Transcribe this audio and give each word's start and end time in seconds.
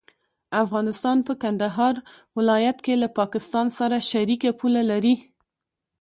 افغانستان 0.63 1.17
په 1.27 1.33
کندهار 1.43 1.95
ولايت 2.37 2.77
کې 2.85 2.93
له 3.03 3.07
پاکستان 3.19 3.67
سره 3.79 3.97
شریکه 4.11 4.49
پوله 4.59 4.81
لري. 4.91 5.15